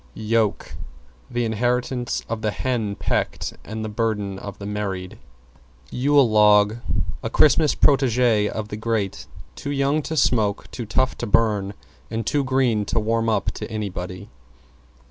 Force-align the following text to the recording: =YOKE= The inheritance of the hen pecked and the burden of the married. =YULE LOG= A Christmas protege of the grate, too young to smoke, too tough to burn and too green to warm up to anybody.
=YOKE= 0.15 0.73
The 1.29 1.45
inheritance 1.45 2.25
of 2.27 2.41
the 2.41 2.49
hen 2.49 2.95
pecked 2.95 3.53
and 3.63 3.85
the 3.85 3.87
burden 3.87 4.39
of 4.39 4.57
the 4.57 4.65
married. 4.65 5.19
=YULE 5.91 6.27
LOG= 6.27 6.79
A 7.21 7.29
Christmas 7.29 7.75
protege 7.75 8.49
of 8.49 8.69
the 8.69 8.77
grate, 8.77 9.27
too 9.55 9.69
young 9.69 10.01
to 10.01 10.17
smoke, 10.17 10.71
too 10.71 10.87
tough 10.87 11.15
to 11.19 11.27
burn 11.27 11.75
and 12.09 12.25
too 12.25 12.43
green 12.43 12.83
to 12.85 12.99
warm 12.99 13.29
up 13.29 13.51
to 13.51 13.69
anybody. 13.69 14.27